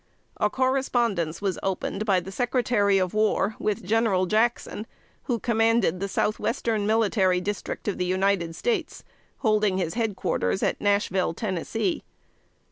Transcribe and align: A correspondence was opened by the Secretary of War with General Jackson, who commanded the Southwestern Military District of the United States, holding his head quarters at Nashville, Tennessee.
A 0.37 0.49
correspondence 0.49 1.43
was 1.43 1.59
opened 1.61 2.07
by 2.07 2.19
the 2.21 2.31
Secretary 2.31 2.97
of 2.97 3.13
War 3.13 3.55
with 3.59 3.85
General 3.85 4.25
Jackson, 4.25 4.87
who 5.25 5.37
commanded 5.37 5.99
the 5.99 6.07
Southwestern 6.07 6.87
Military 6.87 7.39
District 7.39 7.87
of 7.87 7.99
the 7.99 8.05
United 8.05 8.55
States, 8.55 9.03
holding 9.41 9.77
his 9.77 9.93
head 9.93 10.15
quarters 10.15 10.63
at 10.63 10.81
Nashville, 10.81 11.35
Tennessee. 11.35 12.01